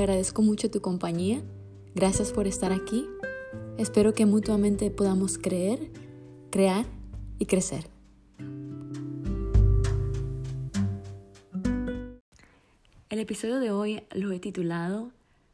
[0.00, 1.42] agradezco mucho tu compañía.
[1.94, 3.06] Gracias por estar aquí.
[3.76, 5.90] Espero que mutuamente podamos creer,
[6.50, 6.86] crear
[7.38, 7.86] y crecer.
[13.10, 15.10] El episodio de hoy lo he titulado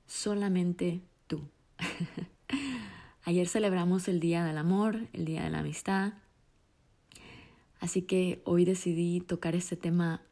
[0.07, 1.41] Solamente tú.
[3.25, 6.13] Ayer celebramos el Día del Amor, el Día de la Amistad,
[7.81, 10.23] así que hoy decidí tocar este tema,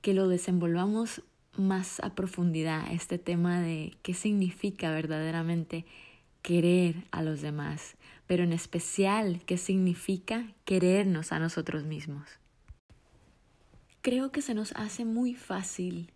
[0.00, 1.22] que lo desenvolvamos
[1.58, 5.84] más a profundidad, este tema de qué significa verdaderamente
[6.42, 7.96] querer a los demás,
[8.26, 12.28] pero en especial qué significa querernos a nosotros mismos.
[14.00, 16.12] Creo que se nos hace muy fácil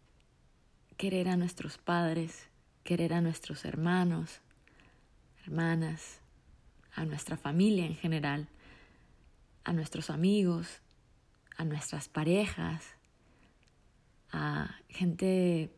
[0.97, 2.49] querer a nuestros padres,
[2.85, 4.41] querer a nuestros hermanos,
[5.45, 6.21] hermanas,
[6.95, 8.49] a nuestra familia en general,
[9.65, 10.81] a nuestros amigos,
[11.57, 12.95] a nuestras parejas,
[14.33, 15.71] a gente,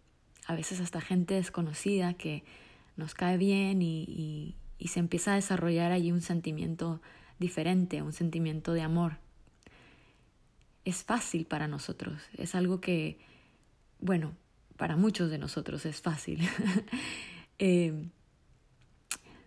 [0.47, 2.45] a veces hasta gente desconocida que
[2.97, 7.00] nos cae bien y, se empieza a desarrollar allí un sentimiento
[7.39, 9.19] diferente, un sentimiento de amor.
[10.84, 13.19] Es fácil para nosotros, es algo que,
[14.00, 14.34] bueno,
[14.77, 16.41] para muchos de nosotros es fácil.
[17.64, 18.08] Eh,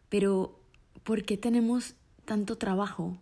[0.07, 0.57] pero,
[1.03, 3.17] ¿por qué tenemos tanto trabajo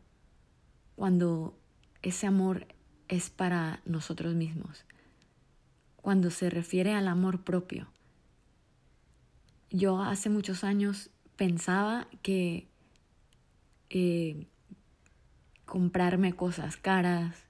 [0.95, 1.57] cuando
[2.03, 2.67] ese amor
[3.07, 4.85] es para nosotros mismos?
[6.03, 7.87] Cuando se refiere al amor propio.
[9.71, 12.67] Yo hace muchos años pensaba que
[13.89, 14.47] eh,
[15.65, 17.45] comprarme cosas caras,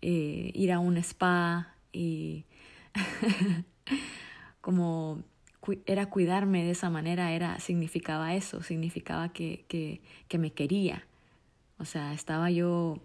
[0.00, 2.44] eh, ir a un spa y
[4.60, 5.24] como
[5.86, 11.04] era cuidarme de esa manera, era, significaba eso, significaba que, que, que me quería.
[11.78, 13.02] O sea, estaba yo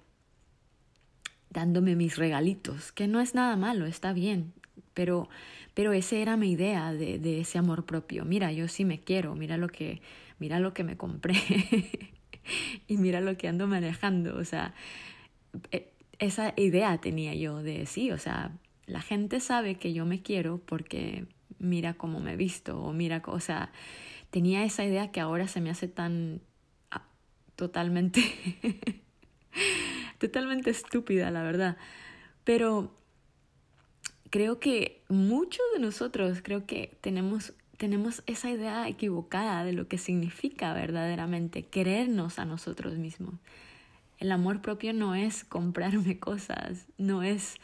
[1.52, 4.54] dándome mis regalitos, que no es nada malo, está bien,
[4.94, 5.30] pero,
[5.74, 8.26] pero esa era mi idea de, de, ese amor propio.
[8.26, 10.02] Mira, yo sí me quiero, mira lo que,
[10.40, 11.36] mira lo que me compré
[12.88, 14.38] y mira lo que ando manejando.
[14.38, 14.74] O sea,
[15.72, 18.52] e, esa idea tenía yo de sí, o sea,
[18.86, 21.26] la gente sabe que yo me quiero porque
[21.60, 23.72] mira cómo me he visto o mira, o sea,
[24.30, 26.42] tenía esa idea que ahora se me hace tan
[26.92, 27.06] ah,
[27.56, 28.22] totalmente,
[30.22, 31.76] totalmente estúpida, la verdad.
[32.46, 32.96] Pero
[34.30, 39.98] creo que muchos de nosotros, creo que tenemos, tenemos esa idea equivocada de lo que
[39.98, 43.36] significa verdaderamente querernos a nosotros mismos.
[44.20, 47.56] El amor propio no es comprarme cosas, no es,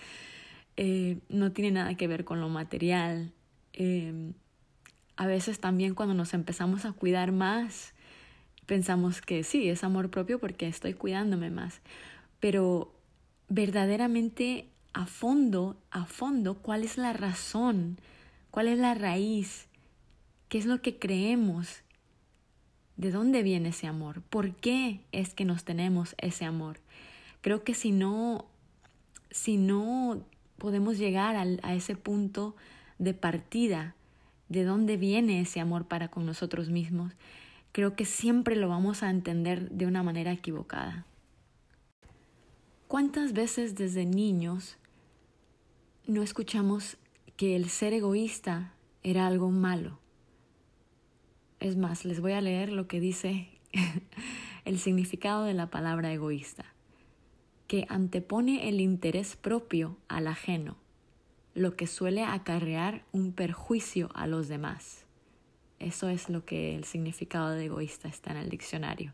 [0.75, 3.31] eh, no tiene nada que ver con lo material,
[3.79, 4.33] Em,
[5.17, 7.93] a veces también cuando nos empezamos a cuidar más,
[8.65, 11.81] pensamos que sí, es amor propio porque estoy cuidándome más.
[12.39, 12.93] Pero
[13.49, 17.99] verdaderamente a fondo, a fondo, ¿cuál es la razón?
[18.51, 19.67] ¿Cuál es la raíz?
[20.49, 21.83] ¿Qué es lo que creemos?
[22.95, 24.21] ¿De dónde viene ese amor?
[24.21, 26.79] ¿Por qué es que nos tenemos ese amor?
[27.41, 28.45] Creo que si no,
[29.29, 30.23] si no
[30.57, 32.55] podemos llegar a ese punto,
[32.99, 33.95] de partida
[34.49, 37.13] de dónde viene ese amor para con nosotros mismos,
[37.71, 41.05] creo que siempre lo vamos a entender de una manera equivocada.
[42.87, 44.77] ¿Cuántas veces desde niños
[46.05, 46.97] no escuchamos
[47.35, 49.99] que el ser egoísta era algo malo?
[51.59, 53.49] Es más, les voy a leer lo que dice
[54.65, 56.65] el significado de la palabra egoísta,
[57.67, 60.77] que antepone el interés propio al ajeno
[61.57, 65.05] lo que suele acarrear un perjuicio a los demás.
[65.79, 69.13] Eso es lo que el significado de egoísta está en el diccionario.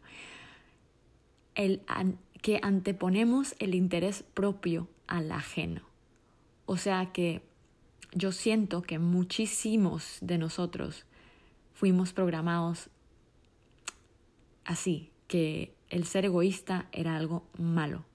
[1.56, 1.82] El
[2.42, 5.82] que anteponemos el interés propio al ajeno.
[6.66, 7.42] O sea que
[8.14, 11.06] yo siento que muchísimos de nosotros
[11.74, 12.90] fuimos programados
[14.66, 18.06] así, que el ser egoísta era algo malo.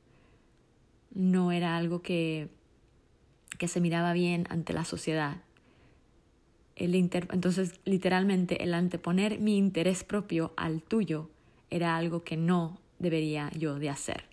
[1.13, 2.49] No era algo que
[3.59, 5.43] que se miraba bien ante la sociedad.
[6.77, 11.29] El entonces, literalmente, el anteponer mi interés propio al tuyo
[11.71, 14.25] era algo que no debería yo de hacer.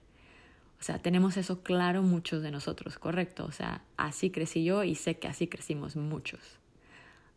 [0.79, 3.45] O sea, tenemos eso claro muchos de nosotros, ¿correcto?
[3.45, 6.41] O sea, así crecí yo y sé que así crecimos muchos.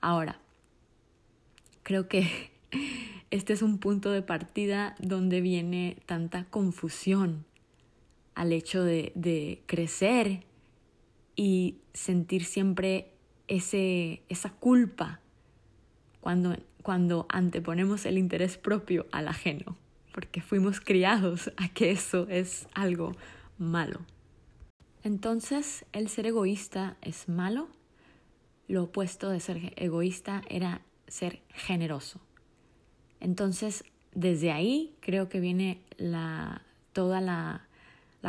[0.01, 0.41] Ahora,
[1.83, 2.51] creo que
[3.31, 7.45] este es un punto de partida donde viene tanta confusión
[8.35, 10.45] al hecho de, de crecer
[11.35, 13.13] y sentir siempre
[13.49, 15.21] ese, esa culpa
[16.21, 19.77] cuando, cuando anteponemos el interés propio al ajeno,
[20.19, 23.13] porque fuimos criados a que eso es algo
[23.57, 24.01] malo.
[25.05, 27.69] Entonces, ¿el ser egoísta es malo?
[28.67, 32.21] lo opuesto de ser egoísta era ser generoso.
[33.21, 36.63] Entonces, desde ahí creo que viene la,
[36.93, 37.69] toda la,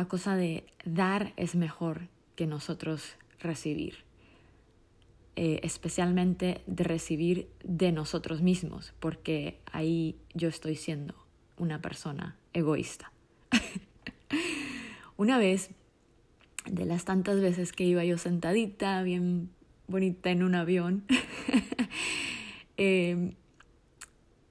[0.06, 4.04] cosa de dar es mejor que nosotros recibir.
[5.34, 11.19] Eh, especialmente de recibir de nosotros mismos, porque ahí yo estoy siendo
[11.60, 13.12] una persona egoísta.
[15.16, 15.70] una vez,
[16.66, 19.50] de las tantas veces que iba yo sentadita, bien
[19.86, 21.04] bonita en un avión,
[22.76, 23.34] eh,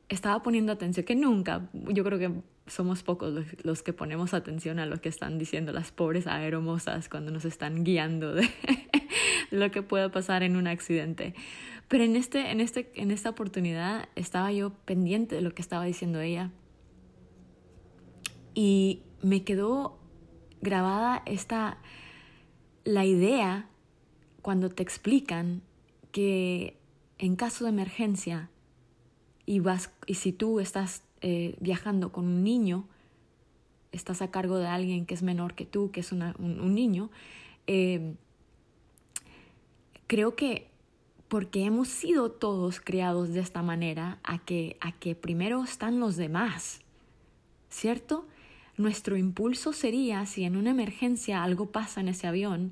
[0.08, 2.32] estaba poniendo atención, que nunca, yo creo que
[2.68, 7.32] somos pocos los, que ponemos atención a lo que están diciendo las pobres aeromosas cuando
[7.32, 8.48] nos están guiando de
[9.52, 11.34] lo que pueda pasar en un accidente.
[11.88, 15.86] Pero en, este, en, este, en esta oportunidad estaba yo pendiente de lo que estaba
[15.86, 16.52] diciendo ella.
[18.62, 19.98] Y me quedó
[20.60, 21.78] grabada esta,
[22.84, 23.70] la idea
[24.42, 25.62] cuando te explican
[26.12, 26.78] que
[27.20, 28.50] en caso de emergencia
[29.46, 32.86] y, vas, y si tú estás eh, viajando con un niño,
[33.94, 37.12] estás a cargo de alguien que es menor que tú, que es un, niño,
[37.66, 38.14] eh,
[40.06, 40.68] creo que
[41.30, 46.18] porque hemos sido todos criados de esta manera, a que, a que primero están los
[46.18, 46.82] demás,
[47.70, 48.26] ¿cierto?
[48.80, 52.72] Nuestro impulso sería, si en una emergencia algo pasa en ese avión,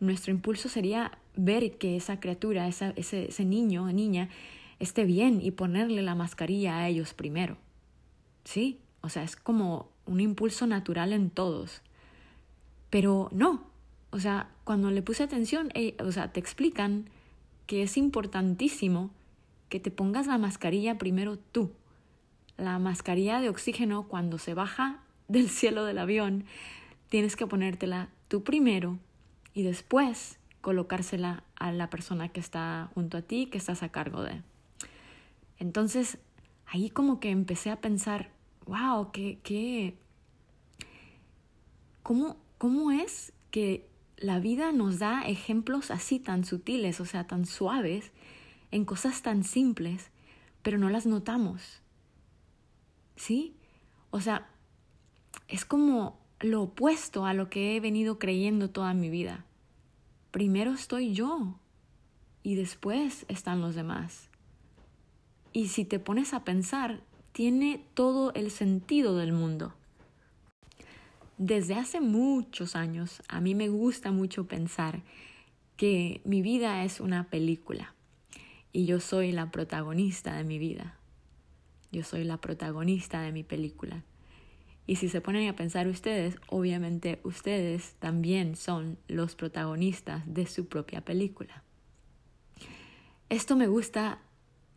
[0.00, 4.30] nuestro impulso sería ver que esa criatura, ese, ese niño o niña,
[4.80, 7.56] esté bien y ponerle la mascarilla a ellos primero.
[8.42, 8.80] ¿sí?
[9.00, 11.82] O sea, es como un impulso natural en todos.
[12.90, 13.62] Pero no,
[14.10, 17.08] o sea, cuando le puse atención, eh, o sea, te explican
[17.68, 19.12] que es importantísimo
[19.68, 21.70] que te pongas la mascarilla primero tú.
[22.56, 26.44] La mascarilla de oxígeno cuando se baja del cielo del avión,
[27.08, 28.98] tienes que ponértela tú primero
[29.52, 34.22] y después colocársela a la persona que está junto a ti, que estás a cargo
[34.22, 34.42] de.
[35.58, 36.18] Entonces,
[36.66, 38.30] ahí como que empecé a pensar,
[38.66, 39.96] wow, qué, qué,
[42.02, 43.86] ¿cómo, ¿cómo es que
[44.16, 48.10] la vida nos da ejemplos así tan sutiles, o sea, tan suaves,
[48.70, 50.10] en cosas tan simples,
[50.62, 51.82] pero no las notamos?
[53.16, 53.54] ¿Sí?
[54.10, 54.48] O sea,
[55.48, 59.44] es como lo opuesto a lo que he venido creyendo toda mi vida.
[60.30, 61.58] Primero estoy yo
[62.42, 64.28] y después están los demás.
[65.52, 67.00] Y si te pones a pensar,
[67.32, 69.74] tiene todo el sentido del mundo.
[71.38, 75.02] Desde hace muchos años a mí me gusta mucho pensar
[75.76, 77.94] que mi vida es una película
[78.72, 80.98] y yo soy la protagonista de mi vida.
[81.90, 84.02] Yo soy la protagonista de mi película.
[84.86, 90.66] Y si se ponen a pensar ustedes, obviamente ustedes también son los protagonistas de su
[90.66, 91.62] propia película.
[93.30, 94.18] Esto me gusta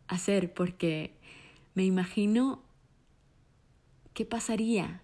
[0.06, 1.12] hacer porque
[1.74, 2.62] me imagino
[4.14, 5.02] qué pasaría,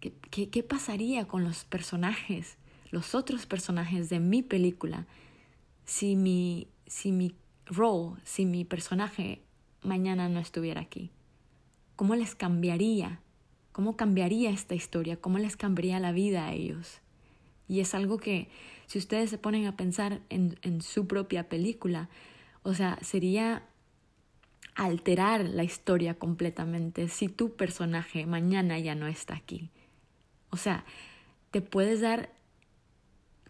[0.00, 2.58] qué, qué, pasaría con los personajes,
[2.90, 5.06] los otros personajes de mi película,
[5.86, 7.34] si mi, si mi
[7.64, 9.42] role, si mi personaje
[9.82, 11.10] mañana no estuviera aquí.
[11.96, 13.21] ¿Cómo les cambiaría?
[13.72, 15.16] ¿Cómo cambiaría esta historia?
[15.16, 17.00] ¿Cómo les cambiaría la vida a ellos?
[17.68, 18.48] Y es algo que,
[18.86, 22.10] si ustedes se ponen a pensar en, en su propia película,
[22.62, 23.64] o sea, sería
[24.74, 29.70] alterar la historia completamente si tu personaje mañana ya no está aquí.
[30.50, 30.84] O sea,
[31.50, 32.30] te puedes dar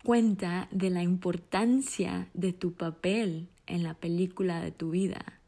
[0.03, 5.41] cuenta de la importancia de tu papel en la película de tu vida.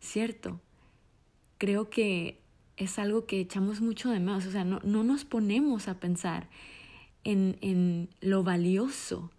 [0.00, 0.60] ¿Cierto?
[1.58, 2.39] Creo que
[2.80, 4.46] es algo que echamos mucho de menos.
[4.46, 6.48] O sea, no, no nos ponemos a pensar
[7.24, 9.30] en, en lo valioso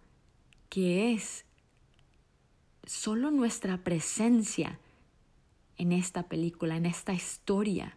[0.70, 1.44] que es
[2.84, 4.78] solo nuestra presencia
[5.76, 7.96] en esta película, en esta historia.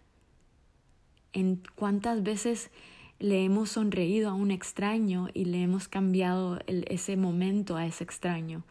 [1.31, 2.71] En cuántas veces
[3.19, 8.63] le hemos sonreído a un extraño y le hemos cambiado ese momento a ese extraño.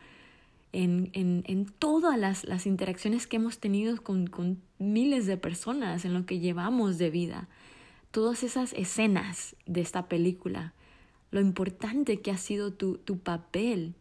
[0.76, 6.04] En, en, en todas las, las, interacciones que hemos tenido con, con, miles de personas,
[6.04, 7.48] en lo que llevamos de vida.
[8.10, 10.74] Todas esas escenas de esta película.
[11.30, 13.94] Lo importante que ha sido tu, tu papel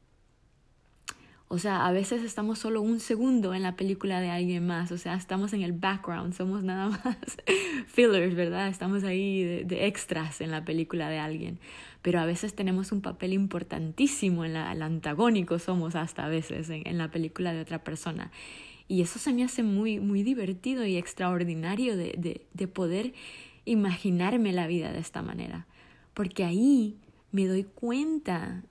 [1.53, 4.97] o sea, a veces estamos solo un segundo en la película de alguien más, o
[4.97, 7.17] sea, estamos en el background, somos nada más
[7.85, 8.69] fillers, ¿verdad?
[8.69, 11.59] Estamos ahí de, extras en la película de alguien,
[12.01, 16.71] pero a veces tenemos un papel importantísimo, en la, el antagónico somos hasta a veces
[16.71, 18.31] en, en la película de otra persona.
[18.87, 23.13] Y eso se me hace muy, muy divertido y extraordinario de, de, de poder
[23.65, 25.67] imaginarme la vida de esta manera,
[26.15, 26.97] porque ahí
[27.31, 28.63] me doy cuenta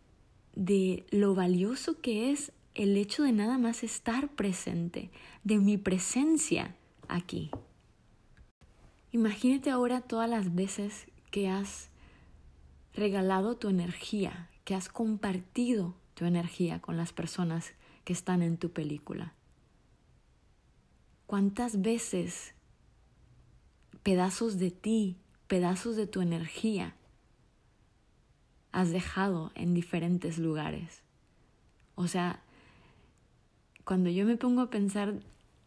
[0.57, 5.11] de lo valioso que es el hecho de nada más estar presente,
[5.45, 6.75] de mi presencia
[7.09, 7.51] aquí.
[9.11, 11.91] Imagínate ahora todas las veces que has
[12.95, 17.73] regalado tu energía, que has compartido tu energía con las personas
[18.05, 19.35] que están en tu película.
[21.27, 22.55] ¿Cuántas veces
[24.03, 26.95] pedazos de ti, pedazos de tu energía
[28.73, 31.03] has dejado en diferentes lugares?
[31.95, 32.42] O sea,
[33.85, 35.21] cuando yo me pongo a pensar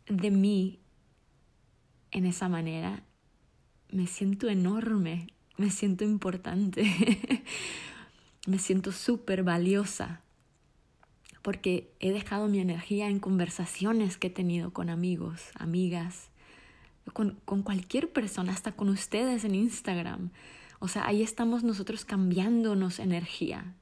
[0.08, 0.80] de mí
[2.12, 3.04] en esa manera,
[3.92, 6.84] me siento enorme, me siento importante,
[8.48, 10.22] me siento súper valiosa,
[11.42, 16.30] porque he dejado mi energía en conversaciones que he tenido con amigos, amigas,
[17.14, 20.32] con, con cualquier persona, hasta con ustedes en Instagram.
[20.80, 23.76] O sea, ahí estamos nosotros cambiándonos energía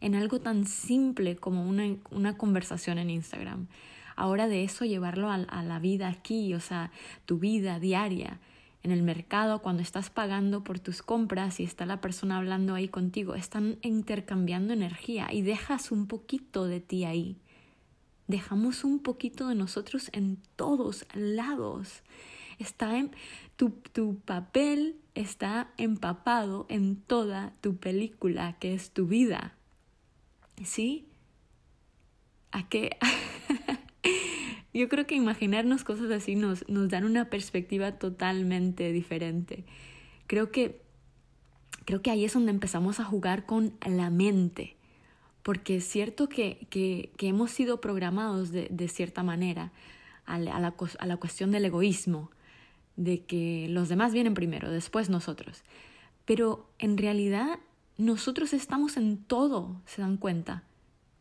[0.00, 3.68] en algo tan simple como una, una conversación en Instagram.
[4.16, 6.90] Ahora de eso llevarlo a, la vida aquí, o sea,
[7.26, 8.40] tu vida diaria
[8.82, 12.88] en el mercado, cuando estás pagando por tus compras y está la persona hablando ahí
[12.88, 17.36] contigo, están intercambiando energía y dejas un poquito de ti ahí.
[18.26, 22.02] Dejamos un poquito de nosotros en todos lados.
[22.58, 23.10] Está en
[23.56, 29.56] tu, tu papel está empapado en toda tu película que es tu vida.
[30.64, 31.08] ¿Sí?
[32.52, 32.96] ¿A qué?
[34.74, 39.64] Yo creo que imaginarnos cosas así nos, nos dan una perspectiva totalmente diferente.
[40.26, 40.82] Creo que,
[41.84, 44.76] creo que ahí es donde empezamos a jugar con la mente,
[45.42, 49.72] porque es cierto que, que, que hemos sido programados de, de cierta manera
[50.26, 52.30] a la, a, la, a la cuestión del egoísmo,
[52.96, 55.62] de que los demás vienen primero, después nosotros.
[56.24, 57.60] Pero en realidad
[57.98, 60.64] nosotros estamos en todo, ¿se dan cuenta?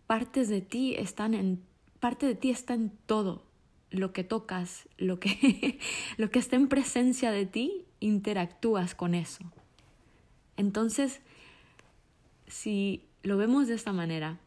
[0.07, 1.63] Partes de ti están en
[2.05, 3.43] parte de ti está en todo.
[3.89, 5.79] Lo que tocas, lo que,
[6.17, 9.43] lo que está en presencia de ti, interactúas con eso.
[10.55, 11.21] Entonces,
[12.45, 14.37] si lo vemos de esta manera,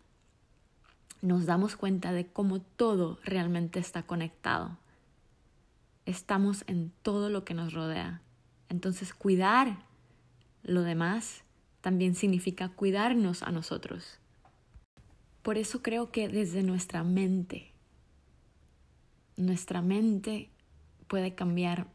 [1.20, 4.78] nos damos cuenta de cómo todo realmente está conectado.
[6.06, 8.22] Estamos en todo lo que nos rodea.
[8.68, 9.84] Entonces, cuidar
[10.62, 11.42] lo demás
[11.88, 14.20] también significa cuidarnos a nosotros.
[15.40, 17.72] Por eso creo que desde nuestra mente,
[19.38, 20.50] nuestra mente
[21.06, 21.86] puede cambiar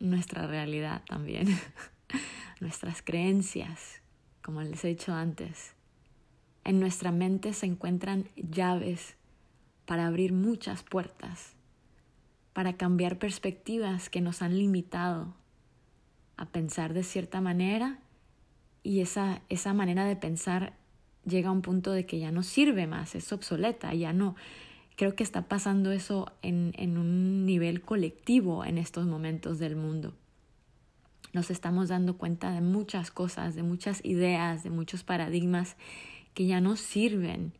[0.00, 1.46] nuestra realidad también,
[2.60, 4.02] nuestras creencias,
[4.42, 5.72] como les he dicho antes.
[6.64, 9.16] En nuestra mente se encuentran llaves
[9.86, 11.54] para abrir muchas puertas,
[12.52, 15.34] para cambiar perspectivas que nos han limitado
[16.36, 17.98] a pensar de cierta manera
[18.88, 20.72] y esa, esa manera de pensar
[21.26, 24.34] llega a un punto de que ya no sirve más, es obsoleta, ya no.
[24.96, 30.14] Creo que está pasando eso en, en un nivel colectivo en estos momentos del mundo.
[31.34, 35.76] Nos estamos dando cuenta de muchas cosas, de muchas ideas, de muchos paradigmas
[36.32, 37.52] que ya no sirven,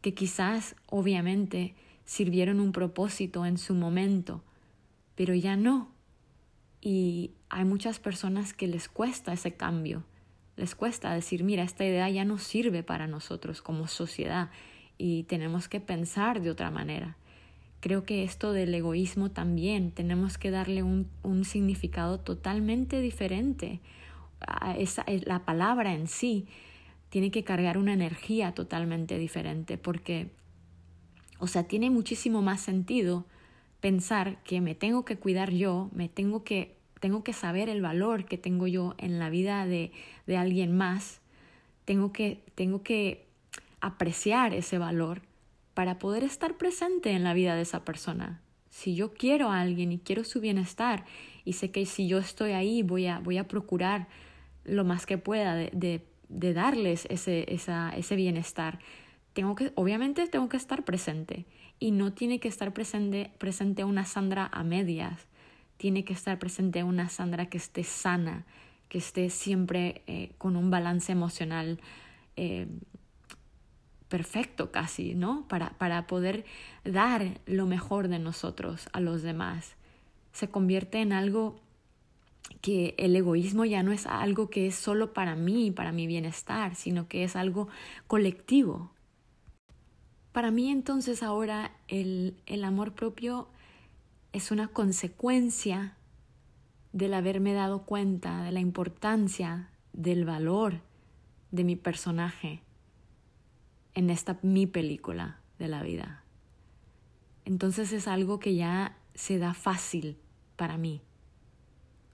[0.00, 1.74] que quizás obviamente
[2.06, 4.42] sirvieron un propósito en su momento,
[5.16, 5.90] pero ya no.
[6.80, 10.04] Y hay muchas personas que les cuesta ese cambio
[10.56, 14.50] les cuesta decir, mira, esta idea ya no sirve para nosotros como sociedad
[14.98, 17.16] y tenemos que pensar de otra manera.
[17.80, 23.80] Creo que esto del egoísmo también tenemos que darle un, un significado totalmente diferente.
[24.76, 26.46] Esa, la palabra en sí
[27.08, 30.30] tiene que cargar una energía totalmente diferente porque,
[31.38, 33.26] o sea, tiene muchísimo más sentido
[33.80, 38.26] pensar que me tengo que cuidar yo, me tengo que tengo que saber el valor
[38.26, 39.90] que tengo yo en la vida de,
[40.28, 41.20] de alguien más,
[41.84, 43.26] tengo que, tengo que
[43.80, 45.20] apreciar ese valor
[45.74, 48.40] para poder estar presente en la vida de esa persona.
[48.70, 51.04] Si yo quiero a alguien y quiero su bienestar
[51.44, 54.06] y sé que si yo estoy ahí voy a, voy a procurar
[54.62, 58.78] lo más que pueda de, de, de darles ese, esa, ese bienestar,
[59.32, 61.46] tengo que, obviamente tengo que estar presente
[61.80, 65.26] y no tiene que estar presente, presente una Sandra a medias
[65.82, 68.46] tiene que estar presente una Sandra que esté sana,
[68.88, 71.80] que esté siempre eh, con un balance emocional
[72.36, 72.68] eh,
[74.06, 75.44] perfecto casi, ¿no?
[75.48, 76.44] Para, para poder
[76.84, 79.74] dar lo mejor de nosotros a los demás.
[80.30, 81.58] Se convierte en algo
[82.60, 86.76] que el egoísmo ya no es algo que es solo para mí, para mi bienestar,
[86.76, 87.66] sino que es algo
[88.06, 88.92] colectivo.
[90.30, 93.48] Para mí entonces ahora el, el amor propio
[94.32, 95.96] es una consecuencia
[96.92, 100.80] del haberme dado cuenta de la importancia del valor
[101.50, 102.62] de mi personaje
[103.94, 106.24] en esta mi película de la vida.
[107.44, 110.18] Entonces es algo que ya se da fácil
[110.56, 111.02] para mí.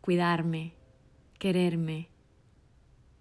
[0.01, 0.75] Cuidarme,
[1.39, 2.09] quererme,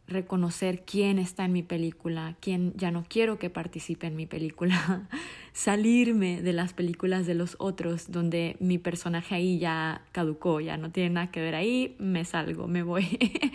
[0.08, 5.08] reconocer quién está en mi película, quién ya no quiero que participe en mi película,
[5.54, 10.92] salirme de las películas de los otros donde mi personaje ahí ya caducó, ya no
[10.92, 13.20] tiene nada que ver ahí, me salgo, me voy.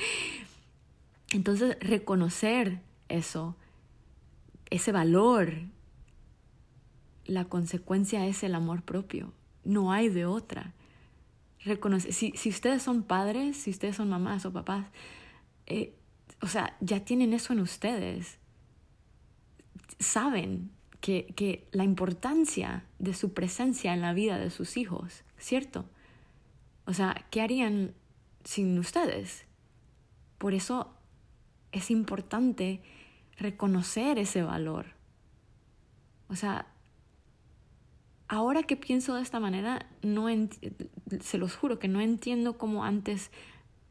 [1.33, 3.57] Entonces, reconocer eso,
[4.69, 5.55] ese valor,
[7.25, 9.33] la consecuencia es el amor propio,
[9.65, 10.75] no hay de otra.
[11.65, 14.87] Reconoce, si, si ustedes son padres, si ustedes son mamás o papás,
[15.67, 15.95] eh,
[16.43, 18.39] o sea, ya tienen eso en ustedes.
[20.01, 25.85] Saben que, que la importancia de su presencia en la vida de sus hijos, ¿cierto?
[26.85, 27.95] O sea, ¿qué harían
[28.43, 29.47] sin ustedes?
[30.39, 30.93] Por eso
[31.71, 32.83] es importante
[33.37, 34.87] reconocer ese valor.
[36.27, 36.67] O sea,
[38.27, 40.27] ahora que pienso de esta manera, no
[41.21, 43.31] se los juro que no entiendo cómo antes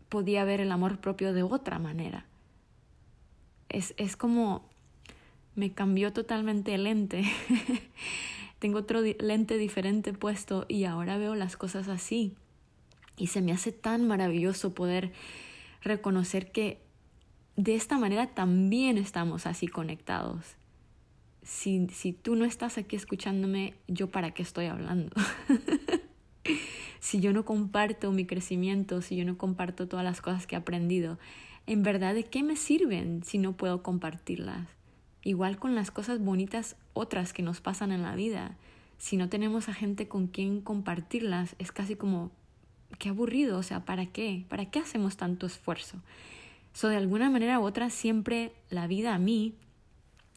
[0.10, 2.26] podía ver el amor propio de otra manera
[3.72, 4.70] es, es como
[5.56, 7.24] me cambió totalmente el lente.
[8.60, 12.36] Tengo otro lente diferente puesto y ahora veo las cosas así.
[13.18, 15.12] Y se me hace tan maravilloso poder
[15.82, 16.80] reconocer que
[17.56, 20.56] de esta manera también estamos así conectados.
[21.44, 25.12] Si, si tú no estás aquí escuchándome, ¿yo para qué estoy hablando?
[27.00, 30.60] si yo no comparto mi crecimiento, si yo no comparto todas las cosas que he
[30.60, 31.18] aprendido,
[31.68, 34.68] en verdad de qué me sirven si no puedo compartirlas.
[35.24, 38.58] Igual con las cosas bonitas otras que nos pasan en la vida.
[38.98, 42.32] Si no tenemos a gente con quien compartirlas, es casi como,
[42.98, 44.46] qué aburrido, o sea, ¿para qué?
[44.50, 45.98] ¿Para qué hacemos tanto esfuerzo?
[46.74, 49.56] So, de alguna manera u otra, siempre la vida a mí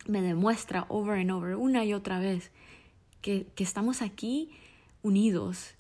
[0.07, 2.50] me demuestra over and over, una y otra vez,
[3.23, 4.50] que, que estamos aquí
[5.02, 5.75] unidos,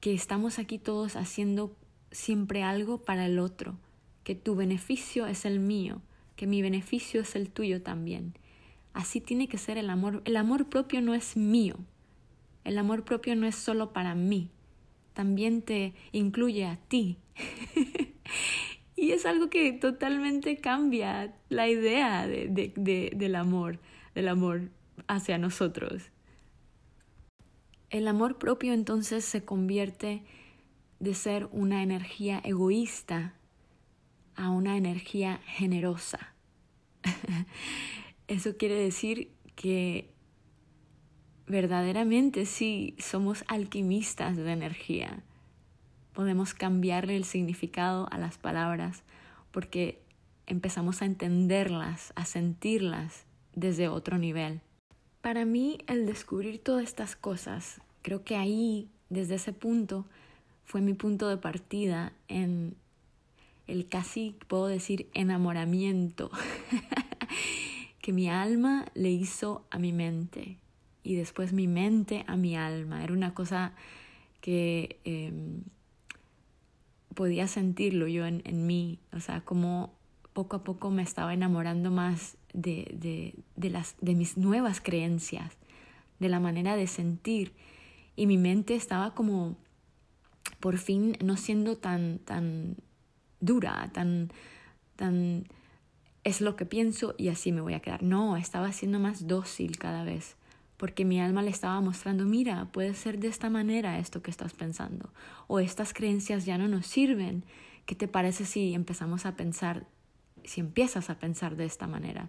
[0.00, 1.76] que estamos aquí todos haciendo
[2.10, 3.76] siempre algo para el otro
[4.26, 6.02] que tu beneficio es el mío,
[6.34, 8.34] que mi beneficio es el tuyo también.
[8.92, 10.20] Así tiene que ser el amor.
[10.24, 11.76] El amor propio no es mío.
[12.64, 14.50] El amor propio no es solo para mí.
[15.12, 17.18] También te incluye a ti.
[18.96, 23.78] y es algo que totalmente cambia la idea del amor,
[24.16, 24.70] del amor
[25.06, 26.02] hacia nosotros.
[27.90, 30.24] El amor propio entonces se convierte
[30.98, 33.36] de ser una energía egoísta
[34.36, 36.34] a una energía generosa.
[38.28, 40.10] Eso quiere decir que
[41.46, 45.22] verdaderamente sí somos alquimistas de energía.
[46.12, 49.02] Podemos cambiarle el significado a las palabras
[49.50, 50.02] porque
[50.46, 54.60] empezamos a entenderlas, a sentirlas desde otro nivel.
[55.20, 60.04] Para mí el descubrir todas estas cosas, creo que ahí, desde ese punto,
[60.64, 62.76] fue mi punto de partida en
[63.66, 66.30] el casi, puedo decir, enamoramiento
[68.00, 70.58] que mi alma le hizo a mi mente
[71.02, 73.02] y después mi mente a mi alma.
[73.02, 73.74] Era una cosa
[74.40, 75.62] que em,
[77.14, 79.92] podía sentirlo yo en, en, mí, o sea, como
[80.32, 85.56] poco a poco me estaba enamorando más de, de, de, las, de mis nuevas creencias,
[86.18, 87.52] de la manera de sentir.
[88.16, 89.56] Y mi mente estaba como
[90.60, 92.76] por fin no siendo tan, tan
[93.46, 94.30] dura, tan,
[94.96, 95.46] tan,
[96.24, 98.02] es lo que pienso y así me voy a quedar.
[98.02, 100.36] No, estaba siendo más dócil cada vez,
[100.76, 104.52] porque mi alma le estaba mostrando, mira, puede ser de esta manera esto que estás
[104.52, 105.10] pensando,
[105.46, 107.44] o estas creencias ya no nos sirven.
[107.86, 109.86] ¿Qué te parece si empezamos a pensar,
[110.44, 112.28] si empiezas a pensar de esta manera?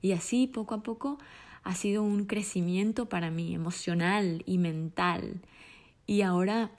[0.00, 1.18] Y así, poco a poco,
[1.64, 5.40] ha sido un crecimiento para mí emocional y mental.
[6.06, 6.70] Y ahora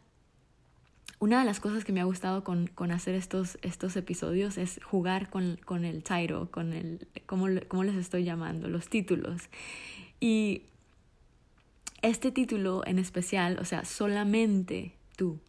[1.24, 4.82] una de las cosas que me ha gustado con, con hacer estos, estos episodios es
[4.84, 8.68] jugar con, con el title, con el, ¿cómo, ¿cómo les estoy llamando?
[8.68, 9.44] Los títulos.
[10.20, 10.64] Y
[12.02, 15.40] este título en especial, o sea, solamente tú,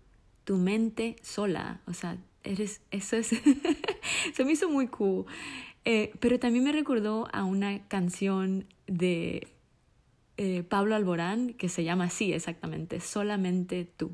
[0.45, 3.31] tu mente sola, o sea, eres, eso es,
[4.33, 5.27] se me hizo muy cool.
[5.85, 9.49] Eh, pero también me recordó a una canción de
[10.37, 14.13] eh, Pablo Alborán que se llama así exactamente, solamente tú.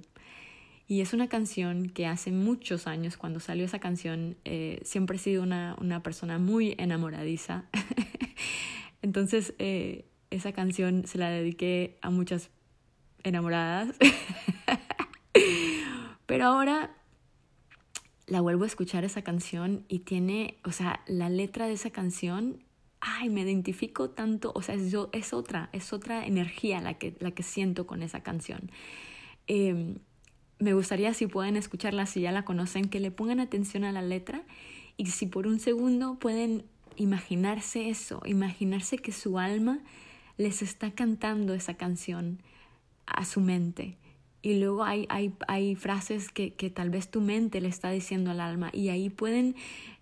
[0.90, 5.20] Y es una canción que hace muchos años, cuando salió esa canción, eh, siempre he
[5.20, 7.66] sido una, una persona muy enamoradiza.
[9.00, 12.50] Entonces, eh, esa canción se la dediqué a muchas
[13.22, 13.94] enamoradas.
[16.26, 16.92] Pero ahora
[18.26, 22.64] la vuelvo a escuchar esa canción y tiene, o sea, la letra de esa canción
[22.98, 27.16] ay, me identifico tanto, o sea, es, yo, es otra, es otra energía la que,
[27.20, 28.72] la que siento con esa canción.
[29.46, 30.00] Em,
[30.61, 34.03] me gustaría si pueden escucharla, si ya la conocen, que le pongan atención a la
[34.03, 34.42] letra
[34.96, 36.64] y si por un segundo pueden
[36.96, 39.81] imaginarse eso, imaginarse que su alma
[40.37, 42.38] les está cantando esa canción
[43.07, 43.96] a su mente.
[44.42, 48.31] Y luego hay, hay, hay frases que, que, tal vez tu mente le está diciendo
[48.31, 49.55] al alma y ahí pueden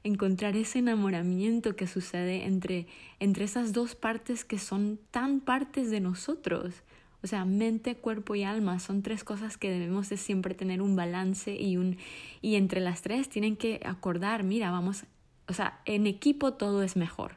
[0.04, 2.86] encontrar ese enamoramiento que sucede entre,
[3.18, 6.74] entre esas dos partes que son tan partes de nosotros.
[7.22, 10.94] O sea, mente, cuerpo y alma son tres cosas que debemos de siempre tener un
[10.94, 11.96] balance y un
[12.40, 15.04] y entre las tres tienen que acordar, mira, vamos,
[15.48, 17.36] o sea, en equipo todo es mejor.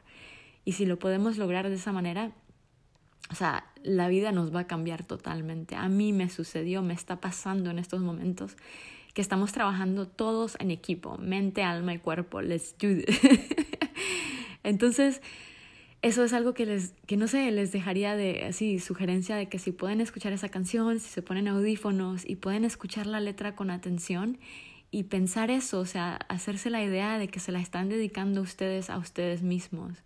[0.64, 2.32] Y si lo podemos lograr de esa manera,
[3.30, 5.74] o sea, la vida nos va a cambiar totalmente.
[5.74, 8.56] A mí me sucedió, me está pasando en estos momentos
[9.14, 12.40] que estamos trabajando todos en equipo, mente, alma y cuerpo.
[12.40, 12.88] Let's do.
[14.62, 15.20] Entonces,
[16.02, 19.60] eso es algo que les, que no sé, les dejaría de, así, sugerencia de que
[19.60, 23.70] si pueden escuchar esa canción, si se ponen audífonos y pueden escuchar la letra con
[23.70, 24.38] atención
[24.90, 28.90] y pensar eso, o sea, hacerse la idea de que se la están dedicando ustedes
[28.90, 29.96] a ustedes mismos.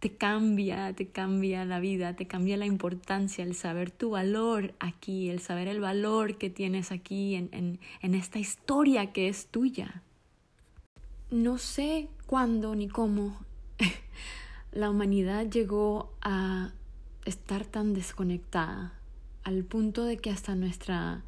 [0.00, 5.30] Te cambia, te cambia la vida, te cambia la importancia, el saber tu valor aquí,
[5.30, 10.02] el saber el valor que tienes aquí en, en, en esta historia que es tuya.
[11.30, 13.38] No sé cuándo ni cómo
[14.72, 16.72] la humanidad llegó a
[17.24, 18.94] estar tan desconectada
[19.44, 21.22] al punto de que hasta nuestra,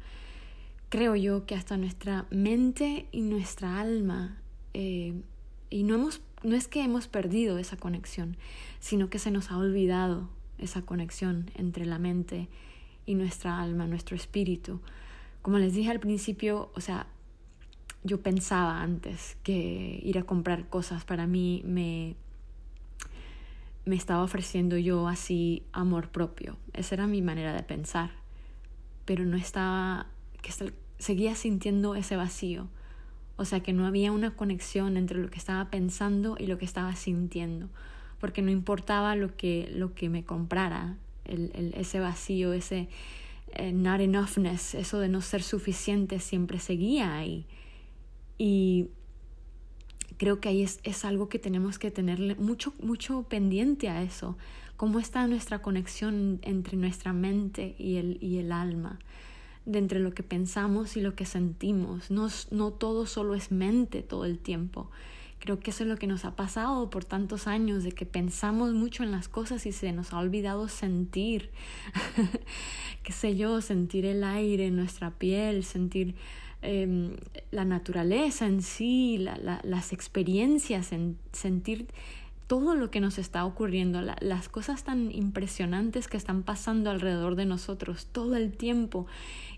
[0.89, 4.37] creo yo, que hasta nuestra mente y nuestra alma,
[4.73, 5.21] eh,
[5.69, 8.37] y no, hemos, no es que hemos perdido esa conexión,
[8.79, 12.47] sino que se nos ha olvidado esa conexión entre la mente
[13.05, 14.79] y nuestra alma, nuestro espíritu.
[15.41, 17.07] Como les dije al principio, o sea,
[18.03, 22.15] yo pensaba antes que ir a comprar cosas para mí me
[23.85, 26.57] me estaba ofreciendo yo así amor propio.
[26.73, 28.11] Esa era mi manera de pensar.
[29.05, 30.07] Pero no estaba,
[30.41, 30.51] que
[30.97, 32.67] seguía sintiendo ese vacío.
[33.37, 36.65] O sea que no había una conexión entre lo que estaba pensando y lo que
[36.65, 37.69] estaba sintiendo.
[38.19, 42.87] Porque no importaba lo que, lo que me comprara, el, ese vacío, ese
[43.53, 47.45] eh, not enoughness, eso de no ser suficiente siempre seguía ahí.
[48.37, 48.89] Y
[50.17, 54.37] creo que ahí es, es algo que tenemos que tenerle mucho, mucho pendiente a eso.
[54.77, 58.99] ¿Cómo está nuestra conexión entre nuestra mente y el, y el alma?
[59.65, 62.11] De entre lo que pensamos y lo que sentimos.
[62.11, 64.89] No, no todo solo es mente todo el tiempo.
[65.39, 68.73] Creo que eso es lo que nos ha pasado por tantos años, de que pensamos
[68.73, 71.51] mucho en las cosas y se nos ha olvidado sentir,
[73.03, 76.15] qué sé yo, sentir el aire en nuestra piel, sentir
[76.67, 77.15] Em,
[77.51, 81.87] la naturaleza en sí, las experiencias, en sentir
[82.47, 87.45] todo lo que nos está ocurriendo, las cosas tan impresionantes que están pasando alrededor de
[87.45, 89.05] nosotros todo el tiempo.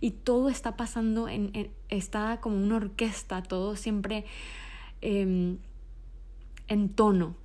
[0.01, 4.25] Y todo está pasando en, está como una orquesta, todo siempre
[4.99, 5.59] em,
[6.67, 7.37] en tono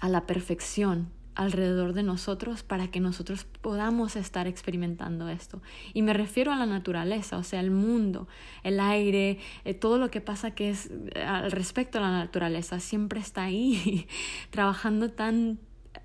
[0.00, 5.62] a la perfección alrededor de nosotros para que nosotros podamos estar experimentando esto.
[5.92, 8.28] Y me refiero a la naturaleza, o sea, el mundo,
[8.62, 12.80] el aire, eh, todo lo que pasa que es eh, al respecto a la naturaleza,
[12.80, 14.06] siempre está ahí,
[14.50, 15.58] trabajando tan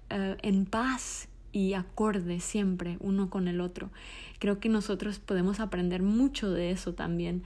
[0.09, 3.91] eh, en paz y acorde siempre uno con el otro.
[4.39, 7.43] Creo que nosotros podemos aprender mucho de eso también.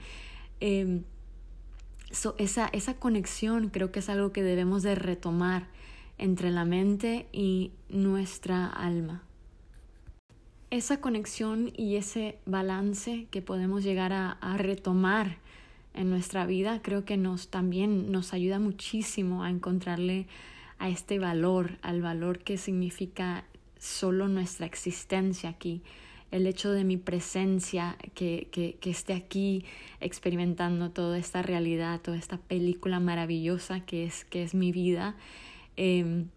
[0.60, 1.02] Em,
[2.38, 5.66] esa, esa conexión creo que es algo que debemos de retomar
[6.18, 9.22] entre la mente y nuestra alma.
[10.70, 15.38] Esa conexión y ese balance que podemos llegar a, retomar
[15.94, 20.26] en nuestra vida creo que nos también nos ayuda muchísimo a encontrarle
[20.78, 23.44] a este valor, al valor que significa
[23.78, 25.82] solo nuestra existencia aquí,
[26.32, 29.64] el hecho de mi presencia, que, que, que, esté aquí
[30.00, 35.14] experimentando toda esta realidad, toda esta película maravillosa que es, que es mi vida,
[35.76, 36.28] Em,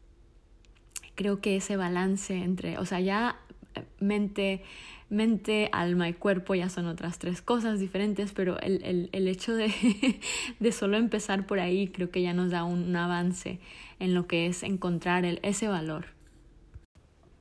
[1.16, 3.40] creo que ese balance entre, o sea, ya
[3.76, 4.64] eh, mente,
[5.10, 9.54] mente, alma y cuerpo ya son otras tres cosas diferentes, pero el, el, el hecho
[9.54, 9.72] de,
[10.60, 13.60] de, solo empezar por ahí creo que ya nos da un, avance
[14.00, 16.06] en lo que es encontrar ese valor.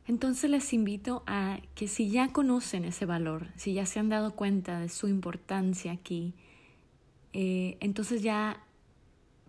[0.09, 4.37] Entonces les invito a que si ya conocen ese valor, si ya se han dado
[4.37, 6.32] cuenta de su importancia aquí,
[7.32, 8.65] eh, entonces ya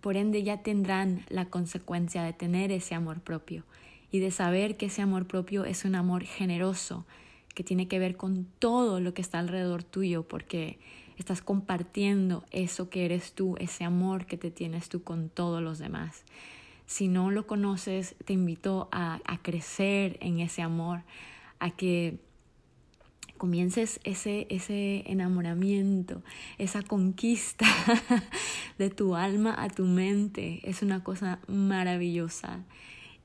[0.02, 3.64] por ende ya tendrán la consecuencia de tener ese amor propio
[4.12, 7.06] y de saber que ese amor propio es un amor generoso
[7.54, 10.78] que tiene que ver con todo lo que está alrededor tuyo porque
[11.18, 15.80] estás compartiendo eso que eres tú, ese amor que te tienes tú con todos los
[15.80, 16.24] demás.
[16.86, 21.02] Si no lo conoces, te invito a, a crecer en ese amor,
[21.60, 22.20] a que
[23.38, 26.22] comiences ese, ese enamoramiento,
[26.58, 27.66] esa conquista
[28.78, 30.60] de tu alma a tu mente.
[30.64, 32.64] Es una cosa maravillosa.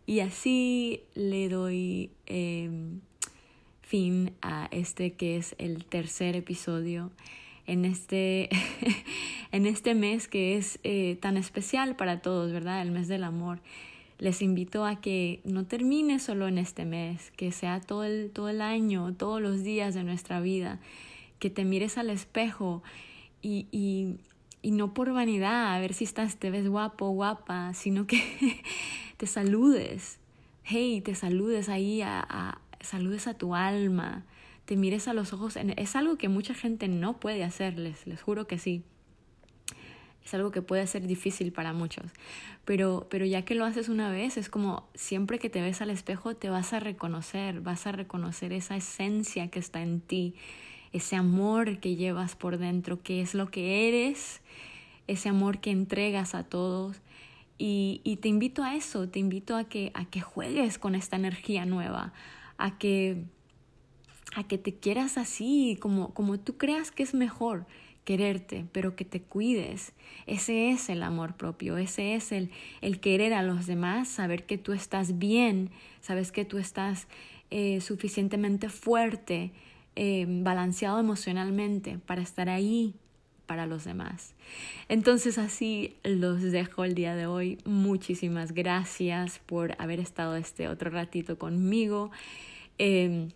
[0.06, 3.00] Y así le doy em,
[3.80, 7.10] fin a este que es el tercer episodio
[7.66, 8.48] en este,
[9.52, 12.82] en este mes que es eh, tan especial para todos, ¿verdad?
[12.82, 13.60] El mes del amor
[14.22, 18.50] les invito a que no termine solo en este mes, que sea todo el, todo
[18.50, 20.78] el año, todos los días de nuestra vida,
[21.40, 22.84] que te mires al espejo
[23.40, 24.20] y, y,
[24.62, 28.62] y no por vanidad, a ver si estás, te ves guapo, guapa, sino que
[29.16, 30.20] te saludes,
[30.62, 32.00] hey, te saludes ahí,
[32.78, 34.24] saludes a tu alma,
[34.66, 38.46] te mires a los ojos, es algo que mucha gente no puede hacerles, les juro
[38.46, 38.84] que sí
[40.24, 42.06] es algo que puede ser difícil para muchos,
[42.64, 45.90] pero, pero ya que lo haces una vez, es como siempre que te ves al
[45.90, 50.34] espejo te vas a reconocer, vas a reconocer esa esencia que está en ti,
[50.92, 54.42] ese amor que llevas por dentro, que es lo que eres,
[55.06, 57.00] ese amor que entregas a todos.
[57.58, 61.16] Y, y te invito a eso, te invito a que, a que juegues con esta
[61.16, 62.12] energía nueva,
[62.58, 63.24] a que,
[64.34, 67.66] a que te quieras así, como, como tú creas que es mejor
[68.04, 69.92] quererte, pero que te cuides.
[70.26, 74.58] Ese es el amor propio, ese es el, el querer a los demás, saber que
[74.58, 77.06] tú estás bien, sabes que tú estás
[77.50, 79.52] eh, suficientemente fuerte,
[79.94, 82.94] eh, balanceado emocionalmente para estar ahí
[83.46, 84.34] para los demás.
[84.88, 87.58] Entonces así los dejo el día de hoy.
[87.66, 92.10] Muchísimas gracias por haber estado este otro ratito conmigo.
[92.78, 93.28] Eh,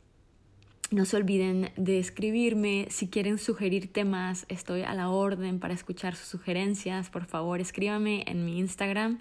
[0.91, 2.87] no se olviden de escribirme.
[2.91, 7.11] Si quieren sugerir temas, estoy a la orden para escuchar sus sugerencias.
[7.11, 9.21] Por favor, escríbame en mi Instagram.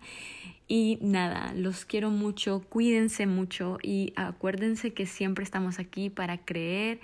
[0.68, 7.00] Y nada, los quiero mucho, cuídense mucho y acuérdense que siempre estamos aquí para creer,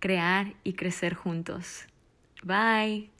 [0.00, 1.86] crear y crecer juntos.
[2.42, 3.10] Bye.